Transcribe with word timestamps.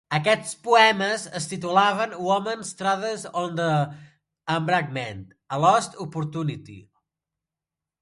Aquests 0.17 0.53
poemes 0.67 1.25
es 1.39 1.45
titulaven 1.51 2.15
"Women's 2.29 2.73
Trades 2.81 3.27
on 3.43 3.55
the 3.61 3.69
Embankment" 4.57 5.25
i 5.37 5.41
"A 5.61 5.65
Lost 5.69 5.99
Opportunity". 6.09 6.83